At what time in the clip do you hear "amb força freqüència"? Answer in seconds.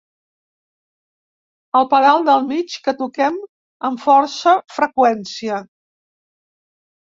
3.91-5.63